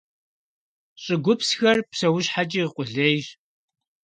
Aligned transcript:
ЩӀыгупсхэр 1.03 1.77
псэущхьэкӀи 1.89 2.63
къулейщ. 2.73 3.27